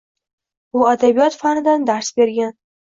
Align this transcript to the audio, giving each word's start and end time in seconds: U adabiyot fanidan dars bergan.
U 0.79 0.81
adabiyot 0.93 1.39
fanidan 1.45 1.89
dars 1.93 2.13
bergan. 2.23 2.57